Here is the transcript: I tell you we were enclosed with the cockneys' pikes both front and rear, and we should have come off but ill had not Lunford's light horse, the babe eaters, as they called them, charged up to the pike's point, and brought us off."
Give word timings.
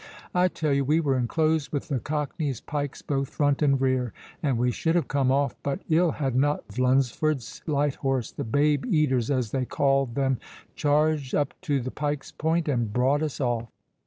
I 0.33 0.47
tell 0.47 0.73
you 0.73 0.83
we 0.83 0.99
were 0.99 1.15
enclosed 1.15 1.71
with 1.71 1.87
the 1.89 1.99
cockneys' 1.99 2.59
pikes 2.59 3.03
both 3.03 3.29
front 3.29 3.61
and 3.61 3.79
rear, 3.79 4.13
and 4.41 4.57
we 4.57 4.71
should 4.71 4.95
have 4.95 5.07
come 5.07 5.31
off 5.31 5.55
but 5.61 5.83
ill 5.91 6.09
had 6.13 6.35
not 6.35 6.79
Lunford's 6.79 7.61
light 7.67 7.93
horse, 7.97 8.31
the 8.31 8.43
babe 8.43 8.83
eaters, 8.87 9.29
as 9.29 9.51
they 9.51 9.63
called 9.65 10.15
them, 10.15 10.39
charged 10.75 11.35
up 11.35 11.53
to 11.61 11.79
the 11.79 11.91
pike's 11.91 12.31
point, 12.31 12.67
and 12.67 12.91
brought 12.91 13.21
us 13.21 13.39
off." 13.39 13.67